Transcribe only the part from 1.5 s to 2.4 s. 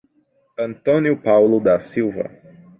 da Silva